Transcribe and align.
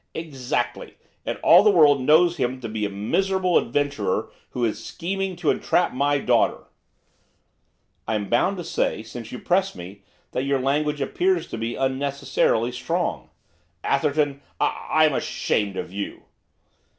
'Exactly, 0.15 0.95
and 1.27 1.37
all 1.43 1.61
the 1.61 1.69
world 1.69 2.01
knows 2.01 2.37
him 2.37 2.59
to 2.59 2.67
be 2.67 2.85
a 2.85 2.89
miserable 2.89 3.55
adventurer 3.59 4.31
who 4.49 4.65
is 4.65 4.83
scheming 4.83 5.35
to 5.35 5.51
entrap 5.51 5.93
my 5.93 6.17
daughter.' 6.17 6.65
'I 8.07 8.15
am 8.15 8.27
bound 8.27 8.57
to 8.57 8.63
say, 8.63 9.03
since 9.03 9.31
you 9.31 9.37
press 9.37 9.75
me, 9.75 10.01
that 10.31 10.41
your 10.41 10.57
language 10.59 11.01
appears 11.01 11.45
to 11.45 11.55
me 11.59 11.73
to 11.73 11.77
be 11.77 11.85
unnecessarily 11.85 12.71
strong.' 12.71 13.29
'Atherton, 13.83 14.41
I 14.59 14.87
I'm 15.05 15.13
ashamed 15.13 15.77
of 15.77 15.93
you! 15.93 16.23